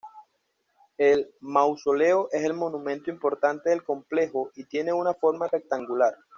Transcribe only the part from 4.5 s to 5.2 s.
y tiene una